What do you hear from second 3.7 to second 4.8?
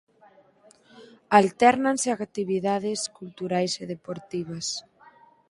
e deportivas.